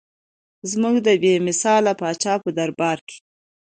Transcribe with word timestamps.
زموږ 0.71 0.95
د 1.05 1.07
بې 1.21 1.33
مثال 1.47 1.83
پاچا 1.99 2.33
په 2.43 2.49
دربار 2.57 2.97
کې. 3.07 3.17